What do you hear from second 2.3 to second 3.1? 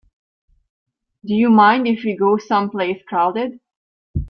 someplace